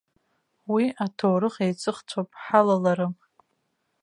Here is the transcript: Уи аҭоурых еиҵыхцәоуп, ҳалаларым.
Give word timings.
Уи 0.73 0.85
аҭоурых 1.03 1.55
еиҵыхцәоуп, 1.65 2.29
ҳалаларым. 2.43 3.13